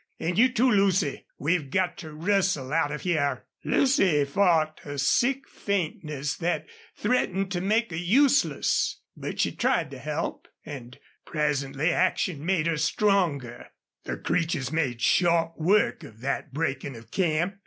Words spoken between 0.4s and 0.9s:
too,